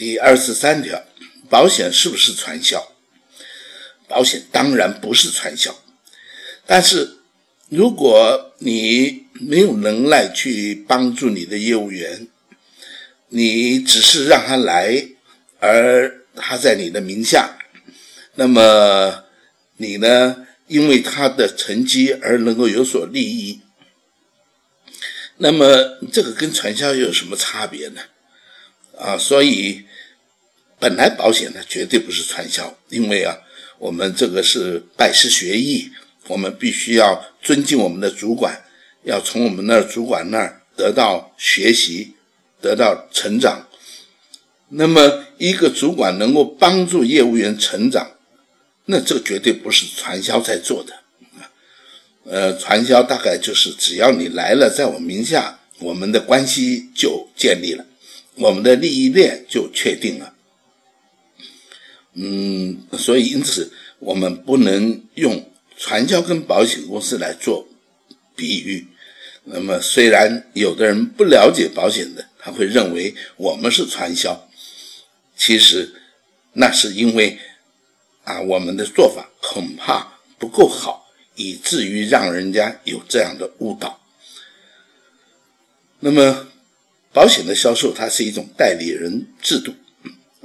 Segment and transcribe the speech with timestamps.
[0.00, 1.04] 第二十三条，
[1.50, 2.90] 保险是不是传销？
[4.08, 5.78] 保险当然不是传销，
[6.64, 7.18] 但是
[7.68, 12.28] 如果你没有能耐去帮助你的业务员，
[13.28, 15.06] 你只是让他来，
[15.58, 17.58] 而他在你的名下，
[18.36, 19.24] 那么
[19.76, 20.46] 你呢？
[20.66, 23.60] 因为他的成绩而能够有所利益，
[25.36, 28.00] 那么这个跟传销又有什么差别呢？
[29.00, 29.84] 啊，所以
[30.78, 33.38] 本来保险呢绝对不是传销，因为啊，
[33.78, 35.90] 我们这个是拜师学艺，
[36.28, 38.62] 我们必须要尊敬我们的主管，
[39.04, 42.14] 要从我们那主管那儿得到学习，
[42.60, 43.66] 得到成长。
[44.68, 48.12] 那么一个主管能够帮助业务员成长。
[48.86, 50.94] 那这个绝对不是传销在做的，
[52.24, 57.84] 呃，传销大概就是只要你来了，在我名下，我们的关系就建立了，
[58.40, 60.34] 我们的利益链就确定了。
[62.14, 67.68] 嗯，所以因此我们不能用传销跟保险公司来做
[68.34, 68.88] 比喻。
[69.44, 74.48] 那么虽然有的人不了解保险的，他会认为我们是传销，
[75.36, 75.94] 其实
[76.54, 77.38] 那是因为。
[78.22, 83.98] 啊，我们的做法恐怕不够好，以至于让人家有这样的误导。
[86.00, 86.49] 那么，
[87.12, 89.74] 保险的销售它是一种代理人制度，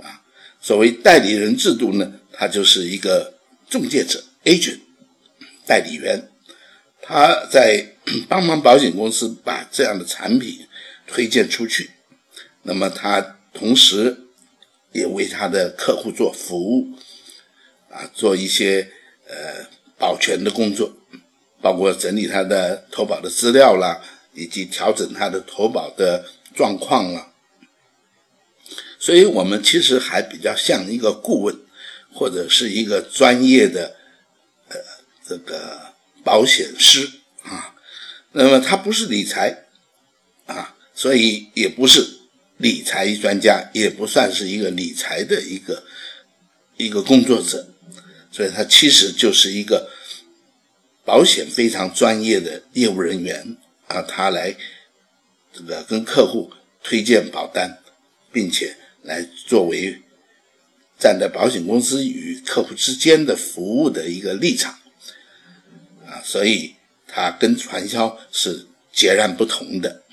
[0.02, 0.22] 啊，
[0.60, 3.36] 所谓代理人制度呢，它就是一个
[3.70, 4.80] 中介者 （agent）
[5.66, 6.30] 代理员，
[7.02, 7.94] 他在
[8.28, 10.68] 帮忙保险公司把这样的产品
[11.08, 11.92] 推荐出去，
[12.64, 14.18] 那么他同时
[14.92, 16.90] 也为他的客户做服务。
[17.88, 18.92] 啊，做一些
[19.26, 19.66] 呃
[19.98, 20.98] 保全的工作，
[21.62, 24.02] 包括整理他的投保的资料啦，
[24.36, 27.32] 以及调整他的投保的状况了。
[29.00, 31.56] 所以，我们其实还比较像一个顾问，
[32.12, 33.96] 或者是一个专业的
[34.70, 34.78] 呃
[35.28, 37.10] 这个保险师
[37.44, 37.76] 啊。
[38.32, 39.66] 那么，他不是理财
[40.48, 42.06] 啊，所以也不是
[42.58, 45.84] 理财专家，也不算是一个理财的一个
[46.78, 47.68] 一个工作者。
[48.32, 49.90] 所以，他其实就是一个
[51.06, 53.56] 保险非常专业的业务人员
[53.88, 54.56] 啊，他来
[55.54, 56.52] 这个跟客户
[56.84, 57.80] 推荐保单，
[58.32, 60.02] 并且来作为
[61.00, 64.80] 站在保险公司与客户之间的服务的一个立场
[66.08, 66.76] 啊，所以
[67.08, 70.05] 他跟传销是截然不同的。